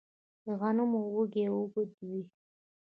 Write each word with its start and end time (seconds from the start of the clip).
د 0.45 0.45
غنمو 0.59 1.01
وږی 1.15 1.45
اوږد 1.53 1.89
وي. 2.09 2.21